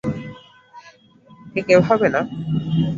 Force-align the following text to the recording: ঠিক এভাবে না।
ঠিক 1.51 1.67
এভাবে 1.75 2.07
না। 2.15 2.21